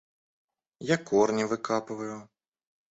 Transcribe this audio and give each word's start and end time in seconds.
Я 0.93 0.97
корни 1.09 1.43
выкапываю. 1.51 2.19